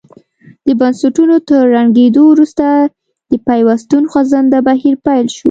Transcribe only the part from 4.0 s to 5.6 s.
خوځنده بهیر پیل شو.